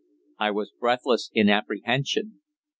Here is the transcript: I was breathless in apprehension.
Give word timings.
I 0.39 0.49
was 0.49 0.71
breathless 0.79 1.29
in 1.31 1.47
apprehension. 1.47 2.41